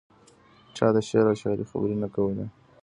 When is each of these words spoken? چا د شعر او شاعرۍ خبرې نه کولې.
چا 0.75 0.87
د 0.95 0.97
شعر 1.07 1.25
او 1.31 1.35
شاعرۍ 1.41 1.65
خبرې 1.71 1.95
نه 2.03 2.07
کولې. 2.15 2.45